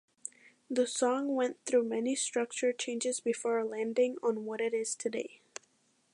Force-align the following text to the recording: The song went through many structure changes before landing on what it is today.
The 0.67 0.87
song 0.87 1.35
went 1.35 1.63
through 1.63 1.83
many 1.83 2.15
structure 2.15 2.73
changes 2.73 3.19
before 3.19 3.63
landing 3.63 4.17
on 4.23 4.45
what 4.45 4.59
it 4.59 4.73
is 4.73 4.95
today. 4.95 5.41